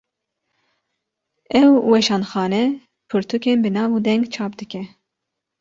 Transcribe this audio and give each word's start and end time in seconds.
Ev 1.61 1.69
weşanxane, 1.91 2.63
pirtûkên 3.09 3.57
bi 3.63 3.69
nav 3.75 3.89
û 3.95 3.97
deng 4.07 4.23
çap 4.33 4.51
dike 4.59 4.83